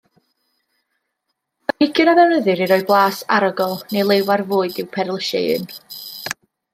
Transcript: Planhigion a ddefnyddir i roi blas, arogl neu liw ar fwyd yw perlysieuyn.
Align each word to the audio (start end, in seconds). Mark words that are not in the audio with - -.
Planhigion 1.71 2.09
a 2.13 2.15
ddefnyddir 2.19 2.63
i 2.65 2.67
roi 2.71 2.79
blas, 2.87 3.19
arogl 3.35 3.75
neu 3.97 4.09
liw 4.13 4.31
ar 4.37 4.43
fwyd 4.55 4.81
yw 4.85 4.89
perlysieuyn. 4.97 5.69